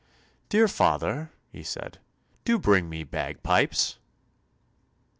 [0.49, 1.99] "Dear father," he said,
[2.43, 3.99] "do bring me bagpipes."